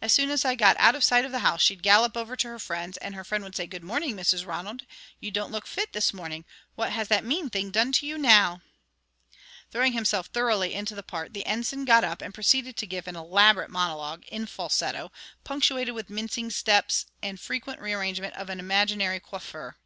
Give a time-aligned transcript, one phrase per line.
[0.00, 2.46] As soon as I got out of sight of the house, she'd gallop over to
[2.46, 4.46] her friend's, and her friend would say: 'Good morning, Mrs.
[4.46, 4.86] Ronald,
[5.18, 6.44] you don't look fit this morning.
[6.76, 8.60] What has that mean thing done to you now?'"
[9.72, 13.16] Throwing himself thoroughly into the part, the Ensign got up and proceeded to give an
[13.16, 15.10] elaborate monologue, in falsetto,
[15.42, 19.76] punctuated with mincing steps and frequent rearrangement of an imaginary coiffure.